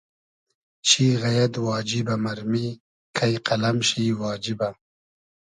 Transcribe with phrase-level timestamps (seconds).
[0.87, 2.65] چی غئیئد واجیبۂ مئرمی
[3.15, 4.69] کݷ قئلئم شی واجیبۂ